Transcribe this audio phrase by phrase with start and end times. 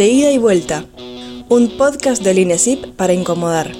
[0.00, 0.86] De ida y vuelta,
[1.50, 3.70] un podcast del INESIP para incomodar.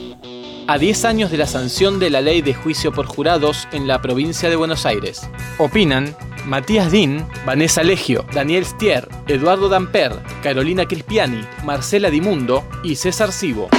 [0.66, 4.02] A 10 años de la sanción de la ley de juicio por jurados en la
[4.02, 5.22] provincia de Buenos Aires.
[5.56, 6.14] Opinan
[6.44, 10.12] Matías Din, Vanessa Legio, Daniel Stier, Eduardo Damper,
[10.42, 13.70] Carolina Crispiani, Marcela Dimundo y César Sibo.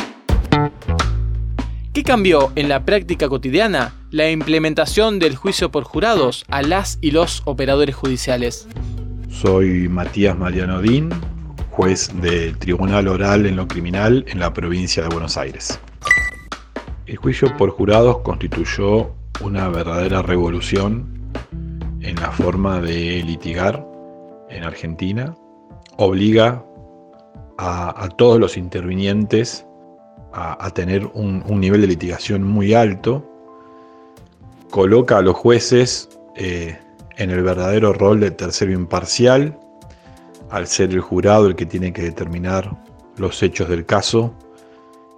[1.93, 7.11] ¿Qué cambió en la práctica cotidiana la implementación del juicio por jurados a las y
[7.11, 8.67] los operadores judiciales?
[9.29, 11.11] Soy Matías Mariano Din,
[11.71, 15.79] juez del Tribunal Oral en lo Criminal en la provincia de Buenos Aires.
[17.07, 19.11] El juicio por jurados constituyó
[19.41, 21.07] una verdadera revolución
[22.01, 23.85] en la forma de litigar
[24.49, 25.33] en Argentina.
[25.97, 26.63] Obliga
[27.57, 29.65] a, todos los intervinientes
[30.33, 33.25] a, tener un, nivel de litigación muy alto.
[34.69, 36.77] Coloca a los jueces eh,
[37.17, 39.59] en el verdadero rol de tercero imparcial,
[40.51, 42.77] al ser el jurado el que tiene que determinar
[43.17, 44.33] los hechos del caso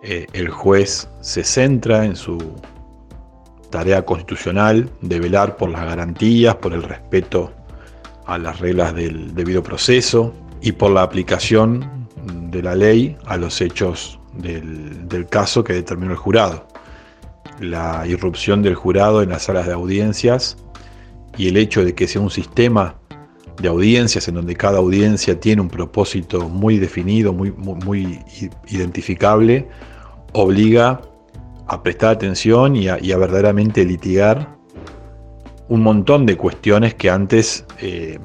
[0.05, 2.37] eh, el juez se centra en su
[3.69, 7.53] tarea constitucional de velar por las garantías, por el respeto
[8.25, 12.07] a las reglas del debido proceso y por la aplicación
[12.51, 16.67] de la ley a los hechos del, del caso que determinó el jurado.
[17.61, 20.57] La irrupción del jurado en las salas de audiencias
[21.37, 22.95] y el hecho de que sea un sistema
[23.61, 28.19] de audiencias en donde cada audiencia tiene un propósito muy definido, muy, muy,
[28.67, 29.67] identificable,
[30.33, 31.01] obliga
[31.67, 34.55] a prestar atención y a, verdaderamente litigar
[35.69, 38.19] un montón de cuestiones que antes eh,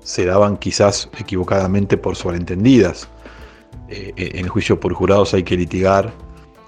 [0.00, 3.08] se daban quizás equivocadamente por sobreentendidas.
[3.88, 6.12] Eh, en el juicio por jurados hay que litigar,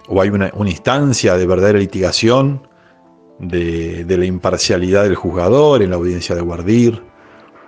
[0.08, 2.68] o hay una, instancia de verdadera litigación
[3.38, 7.02] de, de, la imparcialidad del juzgador en la audiencia de guardir,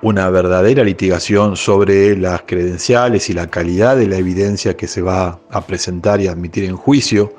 [0.06, 5.40] una verdadera litigación sobre las credenciales y la calidad de la evidencia que se va
[5.50, 7.34] a presentar y admitir en juicio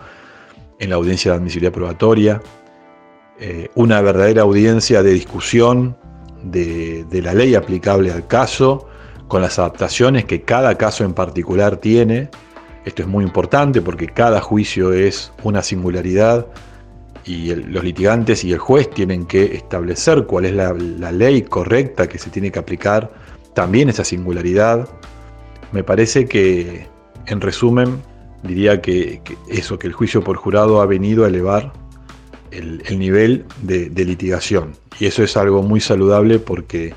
[0.77, 2.41] en la audiencia de admisibilidad probatoria,
[3.39, 5.95] eh, una verdadera audiencia de discusión
[6.43, 8.89] de, de la ley aplicable al caso,
[9.29, 12.29] con las adaptaciones que cada caso en particular tiene.
[12.83, 16.45] Esto es muy importante porque cada juicio es una singularidad
[17.27, 20.71] y los litigantes y el juez tienen que establecer cuál es la,
[21.11, 23.11] ley correcta que se tiene que aplicar,
[23.53, 24.87] también esa singularidad.
[25.73, 26.87] Me parece que,
[27.25, 28.01] en resumen,
[28.43, 31.73] diría que, eso, que el juicio por jurado ha venido a elevar
[32.51, 34.71] el, nivel de, litigación.
[34.97, 36.95] Y eso es algo muy saludable porque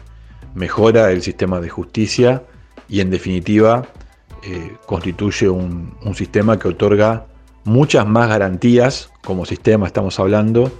[0.54, 2.44] mejora el sistema de justicia
[2.88, 3.88] y en definitiva
[4.44, 7.26] eh, constituye un, un sistema que otorga
[7.70, 10.72] muchas más garantías como sistema estamos hablando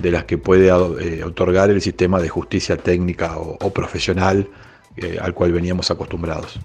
[0.00, 4.48] de las que puede eh, otorgar el sistema de justicia técnica o, profesional
[4.96, 6.58] eh, al cual veníamos acostumbrados.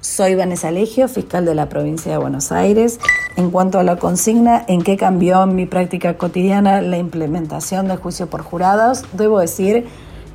[0.00, 2.98] Soy Vanessa Legio, fiscal de la provincia de Buenos Aires.
[3.36, 8.26] En cuanto a la consigna, ¿en qué cambió mi práctica cotidiana la implementación del juicio
[8.26, 9.04] por jurados?
[9.12, 9.86] Debo decir,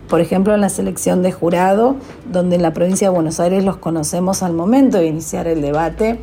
[0.07, 1.97] por ejemplo, en la selección de jurado,
[2.31, 6.19] donde en la provincia de Buenos Aires los conocemos al momento de iniciar el debate,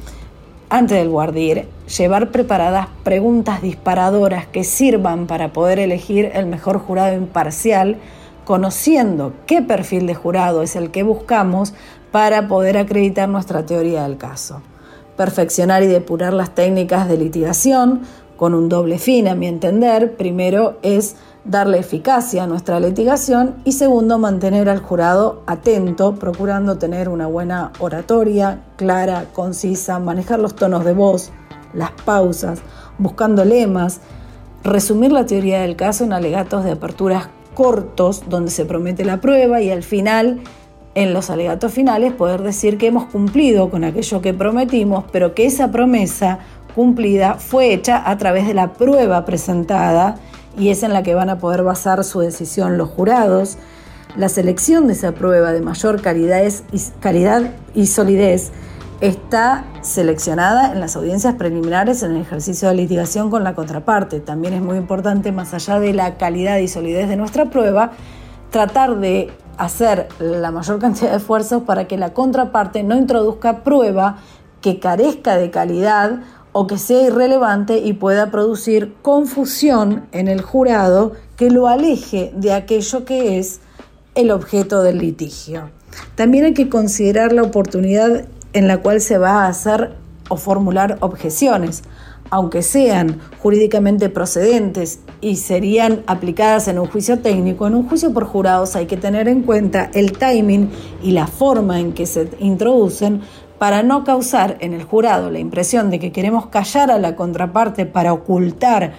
[0.69, 7.15] antes del guardir, llevar preparadas preguntas disparadoras que sirvan para poder elegir el mejor jurado
[7.15, 7.97] imparcial,
[8.44, 11.75] conociendo qué perfil de jurado es el que buscamos
[12.10, 14.62] para poder acreditar nuestra teoría del caso.
[15.16, 18.03] Perfeccionar y depurar las técnicas de litigación
[18.37, 20.16] con un doble fin, a mi entender.
[20.16, 21.16] Primero es
[21.48, 27.72] darle eficacia a nuestra litigación y segundo, mantener al jurado atento, procurando tener una buena
[27.78, 31.30] oratoria, clara, concisa, manejar los tonos de voz,
[31.72, 32.60] las pausas,
[32.98, 34.00] buscando lemas,
[34.64, 39.60] resumir la teoría del caso en alegatos de aperturas cortos donde se promete la prueba
[39.60, 40.40] y al final,
[40.94, 45.46] en los alegatos finales, poder decir que hemos cumplido con aquello que prometimos, pero que
[45.46, 46.40] esa promesa
[46.74, 50.16] cumplida fue hecha a través de la prueba presentada
[50.59, 53.59] y es en la que van a poder basar su decisión los jurados.
[54.17, 56.43] La selección de esa prueba de mayor calidad
[57.75, 58.50] y, solidez
[59.03, 64.20] está seleccionada en las audiencias preliminares en el ejercicio de litigación con la contraparte.
[64.20, 67.91] También es muy importante, más allá de la calidad y solidez de nuestra prueba,
[68.50, 74.17] tratar de hacer la mayor cantidad de esfuerzos para que la contraparte no introduzca prueba
[74.62, 76.20] que carezca de calidad
[76.58, 82.55] o que sea irrelevante y pueda producir confusión en el jurado que lo aleje de
[82.55, 83.61] aquello que es
[84.14, 85.69] el objeto del litigio.
[86.14, 88.25] También hay que considerar la oportunidad
[88.55, 89.97] en la cual se va a hacer
[90.31, 91.82] o formular objeciones,
[92.31, 98.25] aunque sean jurídicamente procedentes y serían aplicadas en un juicio técnico, en un juicio por
[98.25, 100.70] jurados hay que tener en cuenta el timing
[101.02, 103.20] y la forma en que se introducen
[103.58, 107.87] para no causar en el jurado la impresión de que queremos callar a la contraparte
[107.87, 108.94] para ocultar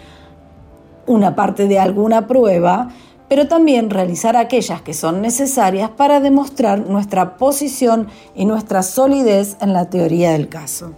[1.05, 2.89] una parte de alguna prueba,
[3.29, 9.73] pero también realizar aquellas que son necesarias para demostrar nuestra posición y nuestra solidez en
[9.73, 10.93] la teoría del caso.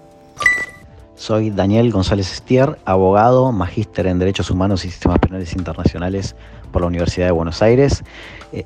[1.16, 6.34] Soy Daniel González Estier, abogado, magíster en Derechos Humanos y Sistemas Penales Internacionales
[6.72, 8.04] por la Universidad de Buenos Aires,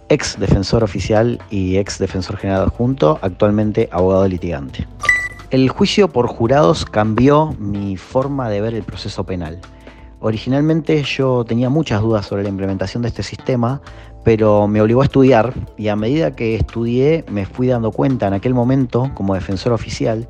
[0.10, 4.88] ex defensor oficial y ex defensor general adjunto, actualmente abogado litigante.
[5.52, 9.60] El juicio por jurados cambió mi forma de ver el proceso penal.
[10.20, 13.82] Originalmente yo tenía muchas dudas sobre la implementación de este sistema,
[14.24, 18.34] pero me obligó a estudiar y a medida que estudié me fui dando cuenta en
[18.34, 20.30] aquel momento como defensor oficial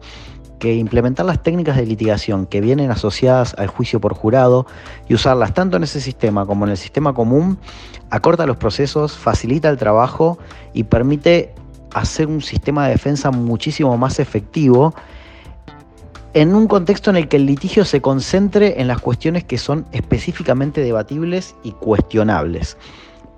[0.60, 4.66] que implementar las técnicas de litigación que vienen asociadas al juicio por jurado
[5.08, 7.58] y usarlas tanto en ese sistema como en el sistema común
[8.10, 10.38] acorta los procesos, facilita el trabajo
[10.74, 11.54] y permite
[11.94, 14.94] hacer un sistema de defensa muchísimo más efectivo
[16.34, 19.86] en un contexto en el que el litigio se concentre en las cuestiones que son
[19.92, 22.78] específicamente debatibles y cuestionables.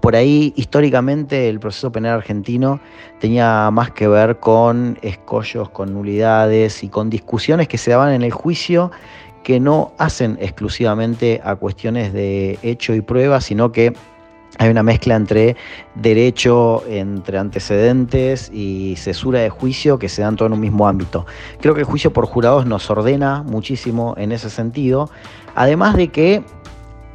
[0.05, 2.79] Por ahí, históricamente, el proceso penal argentino
[3.19, 8.21] tenía más que ver con escollos, con nulidades y con discusiones que se daban en
[8.21, 8.91] el juicio
[9.43, 13.93] que no hacen exclusivamente a cuestiones de hecho y prueba, sino que
[14.59, 15.55] hay una mezcla entre
[15.95, 21.25] derecho, entre antecedentes y cesura de juicio que se dan todo en un mismo ámbito.
[21.61, 25.09] Creo que el juicio por jurados nos ordena muchísimo en ese sentido,
[25.55, 26.43] además de que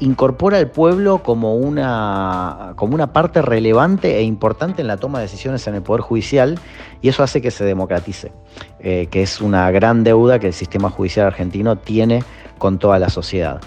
[0.01, 5.27] incorpora al pueblo como una, como una parte relevante e importante en la toma de
[5.27, 6.59] decisiones en el Poder Judicial
[7.03, 8.33] y eso hace que se democratice,
[8.81, 12.25] eh, que es una gran deuda que el sistema judicial argentino tiene
[12.59, 13.61] con toda la sociedad.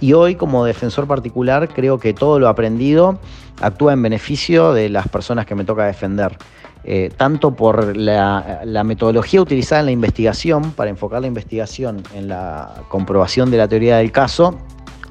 [0.00, 3.18] Y hoy como defensor particular creo que todo lo aprendido
[3.60, 6.36] actúa en beneficio de las personas que me toca defender.
[6.84, 12.26] Eh, tanto por la, la, metodología utilizada en la investigación, para enfocar la investigación en
[12.26, 14.58] la comprobación de la teoría del caso,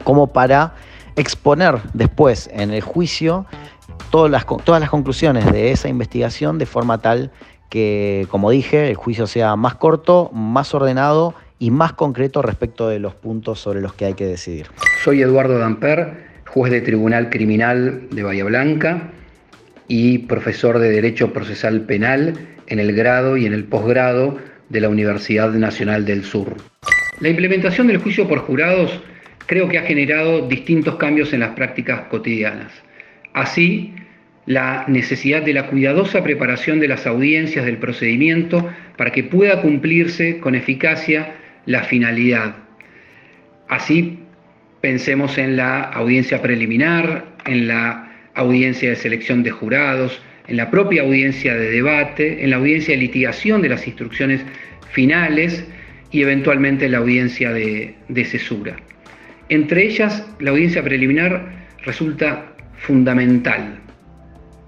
[0.04, 0.76] como para
[1.16, 3.46] exponer después en el juicio
[4.10, 7.32] todas las, todas las conclusiones de esa investigación de forma tal
[7.70, 13.00] que, como dije, el juicio sea más corto, más ordenado y más concreto respecto de
[13.00, 14.68] los puntos sobre los que hay que decidir.
[15.04, 19.12] Soy Eduardo Damper, juez de Tribunal Criminal de Bahía Blanca
[19.88, 22.34] y profesor de Derecho Procesal Penal
[22.68, 24.38] en el grado y en el posgrado
[24.70, 26.56] de la Universidad Nacional del Sur.
[27.20, 29.02] La implementación del juicio por jurados
[29.46, 32.72] creo que ha generado distintos cambios en las prácticas cotidianas.
[33.34, 33.94] Así,
[34.46, 38.68] la necesidad de la cuidadosa preparación de las audiencias del procedimiento
[38.98, 41.36] para que pueda cumplirse con eficacia
[41.66, 42.56] la finalidad.
[43.68, 44.20] Así
[44.82, 51.04] pensemos en la audiencia preliminar, en la audiencia de selección de jurados, en la propia
[51.04, 54.42] audiencia de debate, en la audiencia de litigación de las instrucciones
[54.92, 55.66] finales
[56.12, 57.96] y eventualmente en la audiencia de,
[58.26, 58.76] cesura.
[59.52, 63.80] Entre ellas, la audiencia preliminar resulta fundamental,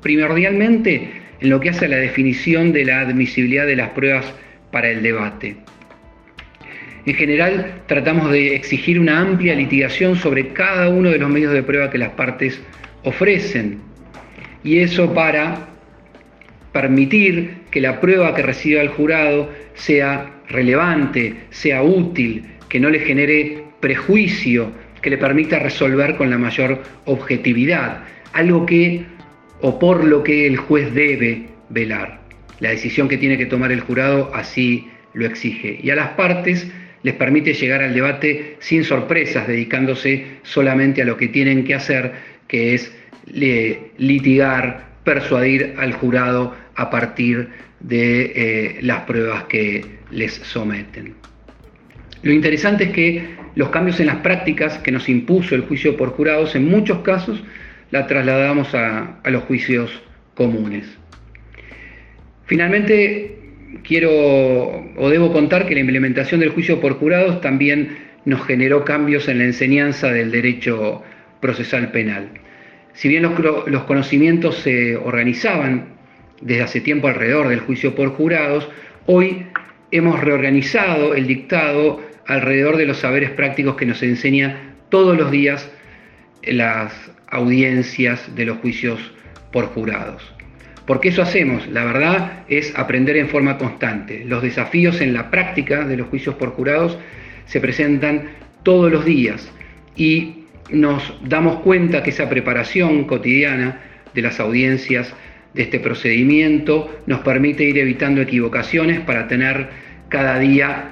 [0.01, 1.09] primordialmente
[1.39, 4.25] en lo que hace a la definición de la admisibilidad de las pruebas
[4.73, 5.55] para el debate.
[7.05, 11.63] En general, tratamos de exigir una amplia litigación sobre cada uno de los medios de
[11.63, 12.61] prueba que las partes
[13.05, 13.79] ofrecen.
[14.65, 15.69] Y eso para
[16.73, 22.99] permitir que la prueba que reciba el jurado sea relevante, sea útil, que no le
[22.99, 24.71] genere prejuicio,
[25.01, 29.03] que le permita resolver con la mayor objetividad, algo que
[29.59, 32.21] o por lo que el juez debe velar.
[32.61, 35.81] La decisión que tiene que tomar el jurado así lo exige.
[35.83, 36.71] Y a las partes
[37.03, 42.13] les permite llegar al debate sin sorpresas, dedicándose solamente a lo que tienen que hacer,
[42.47, 42.89] que es
[43.25, 47.49] litigar, persuadir al jurado a partir
[47.81, 51.15] de eh, las pruebas que les someten.
[52.23, 56.09] Lo interesante es que los cambios en las prácticas que nos impuso el juicio por
[56.11, 57.43] jurados, en muchos casos
[57.91, 59.91] la trasladamos a, los juicios
[60.33, 60.87] comunes.
[62.45, 63.37] Finalmente,
[63.83, 64.09] quiero
[64.97, 69.39] o debo contar que la implementación del juicio por jurados también nos generó cambios en
[69.39, 71.03] la enseñanza del derecho
[71.41, 72.29] procesal penal.
[72.93, 75.89] Si bien los, conocimientos se organizaban
[76.41, 78.69] desde hace tiempo alrededor del juicio por jurados,
[79.07, 79.45] hoy
[79.91, 85.69] hemos reorganizado el dictado alrededor de los saberes prácticos que nos enseña todos los días
[86.43, 86.93] las
[87.27, 88.99] audiencias de los juicios
[89.51, 90.33] por jurados.
[90.85, 94.23] Porque eso hacemos, la verdad es aprender en forma constante.
[94.25, 96.97] Los desafíos en la práctica de los juicios por jurados
[97.45, 98.29] se presentan
[98.63, 99.49] todos los días
[99.95, 103.81] y nos damos cuenta que esa preparación cotidiana
[104.13, 105.13] de las audiencias
[105.53, 109.69] de este procedimiento nos permite ir evitando equivocaciones para tener
[110.09, 110.89] cada día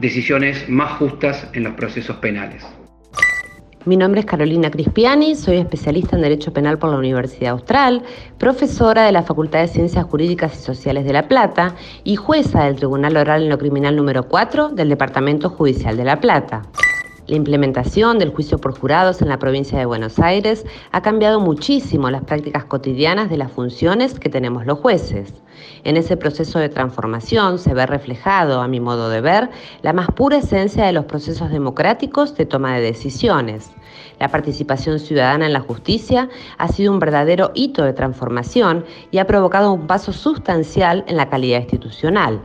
[0.00, 2.64] decisiones más justas en los procesos penales.
[3.84, 8.02] Mi nombre es Carolina Crispiani, soy especialista en Derecho Penal por la Universidad Austral,
[8.36, 11.74] profesora de la Facultad de Ciencias Jurídicas y Sociales de La Plata
[12.04, 16.20] y jueza del Tribunal Oral en lo Criminal número 4 del Departamento Judicial de La
[16.20, 16.62] Plata.
[17.28, 22.08] La implementación del juicio por jurados en la provincia de Buenos Aires ha cambiado muchísimo
[22.08, 25.34] las prácticas cotidianas de las funciones que tenemos los jueces.
[25.84, 29.50] En ese proceso de transformación se ve reflejado, a mi modo de ver,
[29.82, 33.72] la más pura esencia de los procesos democráticos de toma de decisiones.
[34.18, 39.26] La participación ciudadana en la justicia ha sido un verdadero hito de transformación y ha
[39.26, 42.40] provocado un paso sustancial en la calidad institucional.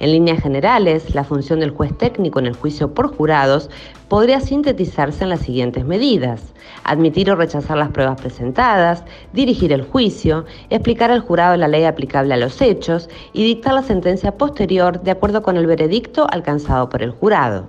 [0.00, 3.70] En líneas generales, la función del juez técnico en el juicio por jurados
[4.08, 6.52] podría sintetizarse en las siguientes medidas.
[6.82, 12.34] Admitir o rechazar las pruebas presentadas, dirigir el juicio, explicar al jurado la ley aplicable
[12.34, 17.02] a los hechos y dictar la sentencia posterior de acuerdo con el veredicto alcanzado por
[17.02, 17.68] el jurado.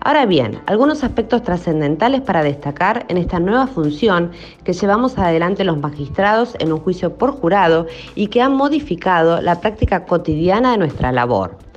[0.00, 4.30] Ahora bien, algunos aspectos trascendentales para destacar en esta nueva función
[4.64, 9.60] que llevamos adelante los magistrados en un juicio por jurado y que han modificado la
[9.60, 11.67] práctica cotidiana de nuestra labor.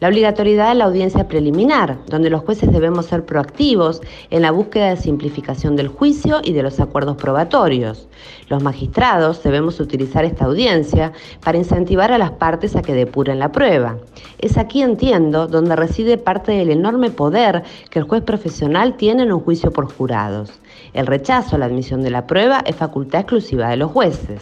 [0.00, 4.88] La obligatoriedad de la audiencia preliminar, donde los jueces debemos ser proactivos en la búsqueda
[4.88, 8.08] de simplificación del juicio y de los acuerdos probatorios.
[8.48, 11.12] Los magistrados debemos utilizar esta audiencia
[11.44, 13.98] para incentivar a las partes a que depuren la prueba.
[14.38, 19.32] Es aquí, entiendo, donde reside parte del enorme poder que el juez profesional tiene en
[19.32, 20.50] un juicio por jurados.
[20.94, 24.40] El rechazo a la admisión de la prueba es facultad exclusiva de los jueces.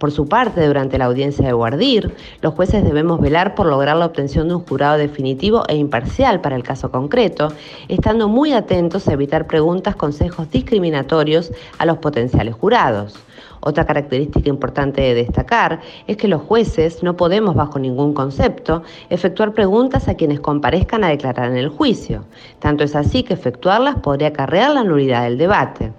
[0.00, 4.06] Por su parte, durante la audiencia de guardir, los jueces debemos velar por lograr la
[4.06, 7.52] obtención de un jurado definitivo e imparcial para el caso concreto,
[7.86, 13.14] estando muy atentos a evitar preguntas, consejos discriminatorios a los potenciales jurados.
[13.60, 19.52] Otra característica importante de destacar es que los jueces no podemos, bajo ningún concepto, efectuar
[19.52, 22.24] preguntas a quienes comparezcan a declarar en el juicio.
[22.58, 25.89] Tanto es así que efectuarlas podría acarrear la nulidad del debate.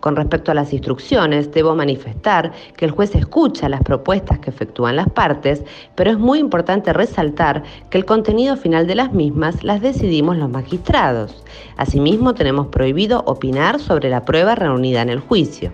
[0.00, 4.96] Con respecto a las instrucciones, debo manifestar que el juez escucha las propuestas que efectúan
[4.96, 5.64] las partes,
[5.94, 10.50] pero es muy importante resaltar que el contenido final de las mismas las decidimos los
[10.50, 11.44] magistrados.
[11.76, 15.72] Asimismo, tenemos prohibido opinar sobre la prueba reunida en el juicio.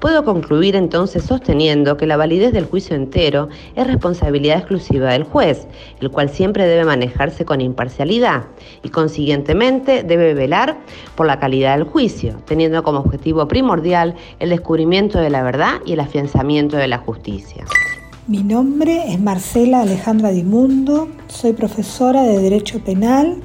[0.00, 5.66] Puedo concluir entonces sosteniendo que la validez del juicio entero es responsabilidad exclusiva del juez,
[6.00, 8.44] el cual siempre debe manejarse con imparcialidad
[8.84, 10.78] y consiguientemente debe velar
[11.16, 15.94] por la calidad del juicio, teniendo como objetivo primordial el descubrimiento de la verdad y
[15.94, 17.64] el afianzamiento de la justicia.
[18.28, 23.38] Mi nombre es Marcela Alejandra Dimundo, soy profesora de Derecho Penal,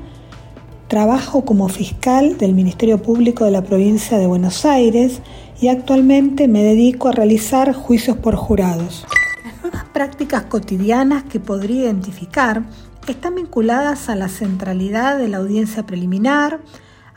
[0.88, 5.22] trabajo como fiscal del Ministerio Público de la provincia de Buenos Aires,
[5.62, 9.06] y actualmente me dedico a realizar juicios por jurados.
[9.44, 12.64] Las nuevas prácticas cotidianas que podría identificar
[13.08, 16.60] están vinculadas a la centralidad de la audiencia preliminar,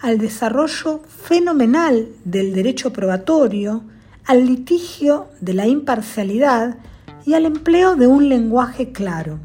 [0.00, 3.82] al desarrollo fenomenal del derecho probatorio,
[4.24, 6.76] al litigio de la imparcialidad
[7.24, 9.38] y al empleo de un lenguaje claro.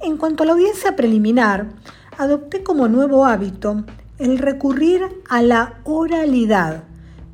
[0.00, 1.68] En cuanto a la audiencia preliminar,
[2.18, 3.84] adopté como nuevo hábito
[4.18, 6.84] el recurrir a la oralidad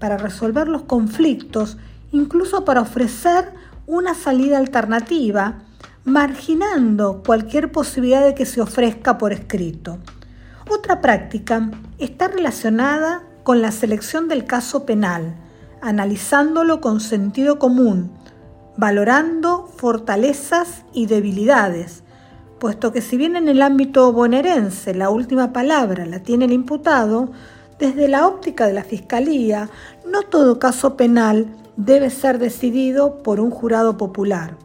[0.02, 1.78] para resolver los conflictos,
[2.10, 3.52] incluso para ofrecer
[3.86, 5.60] una salida alternativa,
[6.02, 9.98] marginando cualquier posibilidad de que se ofrezca por escrito.
[10.68, 15.36] Otra práctica está relacionada con la selección del caso penal,
[15.80, 18.10] analizándolo con sentido común,
[18.76, 22.02] valorando fortalezas y debilidades,
[22.58, 27.30] puesto que si bien en el ámbito bonaerense la última palabra la tiene el imputado,
[27.82, 29.68] desde la óptica de la Fiscalía,
[30.08, 34.56] no todo caso penal debe ser decidido por un jurado popular.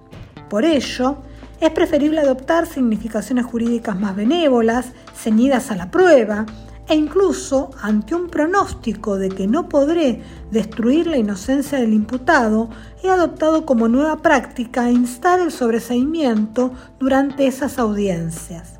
[0.51, 1.17] Por ello,
[1.59, 6.45] es preferible adoptar significaciones jurídicas más benévolas, ceñidas a la prueba,
[6.87, 10.21] e incluso ante un pronóstico de que no podré
[10.51, 12.69] destruir la inocencia del imputado,
[13.03, 18.73] he adoptado como nueva práctica instar el sobreseimiento durante esas audiencias.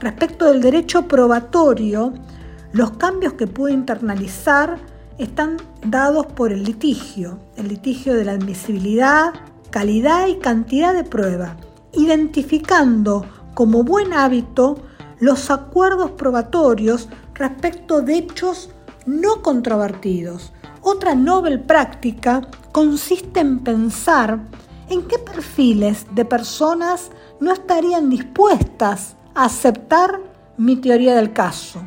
[0.00, 2.14] Respecto del derecho probatorio,
[2.72, 4.78] los cambios que pude internalizar
[5.18, 9.34] están dados por el litigio, el litigio de la admisibilidad,
[9.70, 11.56] calidad y cantidad de prueba,
[11.92, 14.76] identificando como buen hábito
[15.20, 18.70] los acuerdos probatorios respecto de hechos
[19.04, 20.52] no controvertidos.
[20.80, 24.40] Otra novel práctica consiste en pensar
[24.88, 30.20] en qué perfiles de personas no estarían dispuestas a aceptar
[30.56, 31.82] mi teoría del caso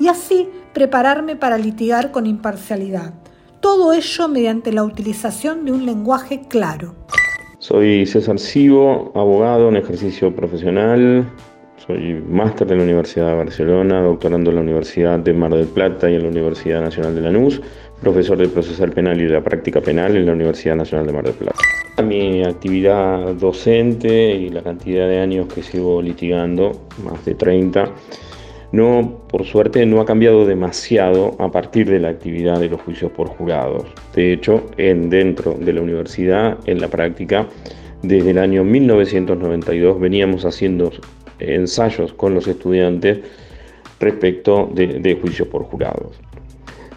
[0.00, 3.14] y así prepararme para litigar con imparcialidad.
[3.60, 6.94] Todo ello mediante la utilización de un lenguaje claro.
[7.58, 11.30] Soy César Sivo, abogado en ejercicio profesional.
[11.86, 16.10] Soy máster de la Universidad de Barcelona, doctorando en la Universidad de Mar del Plata
[16.10, 17.60] y en la Universidad Nacional de Lanús,
[18.00, 21.24] profesor de procesal penal y de la práctica penal en la Universidad Nacional de Mar
[21.24, 21.58] del Plata.
[22.02, 26.72] Mi actividad docente y la cantidad de años que sigo litigando,
[27.04, 27.92] más de 30,
[28.72, 33.10] no, por suerte, no ha cambiado demasiado a partir de la actividad de los juicios
[33.10, 33.84] por jurados.
[34.14, 37.48] De hecho, en, dentro de la universidad, en la práctica,
[38.02, 40.92] desde el año 1992 veníamos haciendo
[41.40, 43.20] ensayos con los estudiantes
[43.98, 46.18] respecto de, juicios por jurados.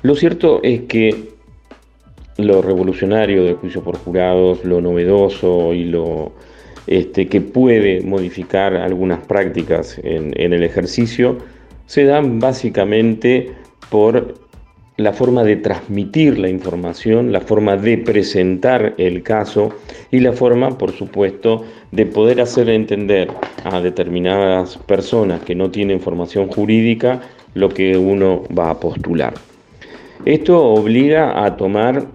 [0.04, 1.34] Lo cierto es que
[2.38, 6.32] lo revolucionario del juicio por jurados, lo novedoso y lo
[6.88, 11.38] este, que puede modificar algunas prácticas en el ejercicio,
[11.86, 13.52] se dan básicamente
[13.90, 14.36] por
[14.98, 19.70] la forma de transmitir la información, la forma de presentar el caso
[20.12, 23.30] y la forma, por supuesto, de poder hacer entender
[23.64, 27.22] a determinadas personas que no tienen formación jurídica
[27.56, 29.34] lo que uno va a postular.
[30.26, 32.06] Esto obliga a tomar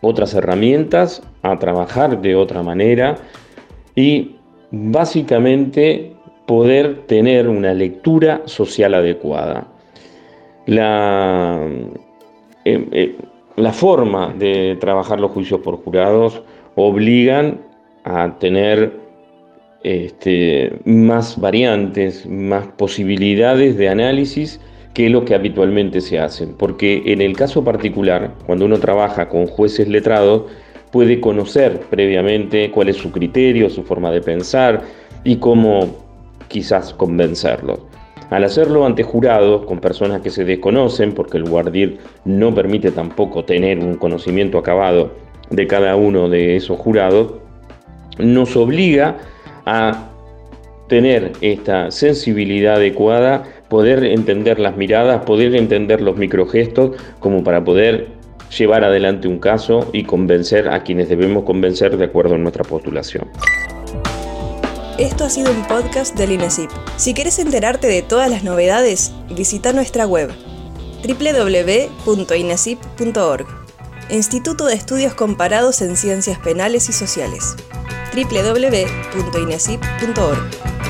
[0.00, 3.16] otras herramientas, a trabajar de otra manera
[3.94, 4.36] y
[4.70, 6.15] básicamente
[6.46, 9.66] poder tener una lectura social adecuada.
[10.66, 11.66] La,
[12.64, 13.16] eh, eh,
[13.56, 16.42] la forma de trabajar los juicios por jurados
[16.74, 17.60] obligan
[18.04, 18.92] a tener
[19.82, 24.60] este, más variantes, más posibilidades de análisis
[24.94, 26.54] que lo que habitualmente se hacen.
[26.56, 30.44] Porque en el caso particular, cuando uno trabaja con jueces letrados,
[30.90, 34.82] puede conocer previamente cuál es su criterio, su forma de pensar
[35.24, 36.05] y cómo
[36.48, 37.80] quizás convencerlos.
[38.30, 43.44] Al hacerlo ante jurados, con personas que se desconocen, porque el guardir no permite tampoco
[43.44, 45.12] tener un conocimiento acabado
[45.50, 47.34] de cada uno de esos jurados,
[48.18, 49.18] nos obliga
[49.64, 50.10] a
[50.88, 58.08] tener esta sensibilidad adecuada, poder entender las miradas, poder entender los microgestos, como para poder
[58.56, 63.28] llevar adelante un caso y convencer a quienes debemos convencer de acuerdo a nuestra postulación.
[64.98, 66.70] Esto ha sido un podcast del INESIP.
[66.96, 70.32] Si quieres enterarte de todas las novedades, visita nuestra web
[71.06, 73.46] www.inesip.org.
[74.08, 77.56] Instituto de Estudios Comparados en Ciencias Penales y Sociales.
[78.14, 80.85] www.inesip.org.